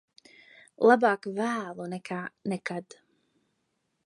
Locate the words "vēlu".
1.41-1.87